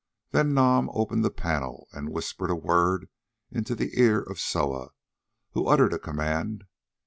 Then 0.31 0.55
Nam 0.55 0.89
opened 0.93 1.23
the 1.23 1.29
panel 1.29 1.87
and 1.93 2.09
whispered 2.09 2.49
a 2.49 2.55
word 2.55 3.07
into 3.51 3.75
the 3.75 3.99
ear 4.01 4.19
of 4.19 4.39
Soa, 4.39 4.89
who 5.51 5.67
uttered 5.67 5.93
a 5.93 5.99
command. 5.99 6.63